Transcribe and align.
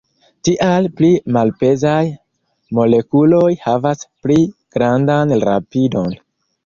Tial, 0.47 0.87
pli 1.01 1.09
malpezaj 1.35 1.99
molekuloj 2.79 3.45
havas 3.67 4.03
pli 4.25 4.39
grandan 4.79 5.37
rapidon. 5.49 6.11